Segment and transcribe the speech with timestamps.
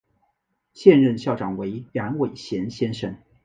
[0.73, 3.15] 现任校长为杨伟贤先生。